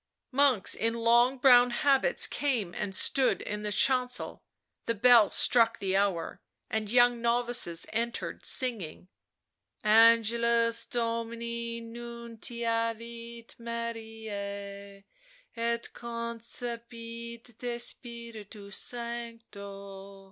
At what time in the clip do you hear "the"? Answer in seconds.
3.61-3.71, 4.87-4.95, 5.77-5.95